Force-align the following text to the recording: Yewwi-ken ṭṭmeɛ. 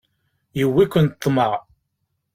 Yewwi-ken 0.59 1.07
ṭṭmeɛ. 1.13 1.53